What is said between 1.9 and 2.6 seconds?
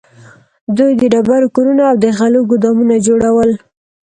او د غلو